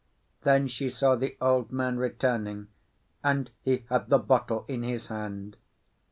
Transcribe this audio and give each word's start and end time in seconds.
Then 0.41 0.67
she 0.67 0.89
saw 0.89 1.15
the 1.15 1.37
old 1.39 1.71
man 1.71 1.97
returning, 1.99 2.69
and 3.23 3.51
he 3.61 3.85
had 3.89 4.09
the 4.09 4.17
bottle 4.17 4.65
in 4.67 4.81
his 4.81 5.09
hand. 5.09 5.57